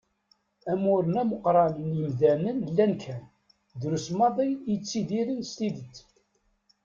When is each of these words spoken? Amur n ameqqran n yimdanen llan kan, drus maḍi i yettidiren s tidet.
Amur 0.71 1.01
n 1.07 1.15
ameqqran 1.21 1.75
n 1.87 1.89
yimdanen 1.97 2.57
llan 2.69 2.93
kan, 3.03 3.23
drus 3.81 4.07
maḍi 4.17 4.47
i 4.53 4.55
yettidiren 4.75 5.39
s 5.49 5.51
tidet. 5.57 5.95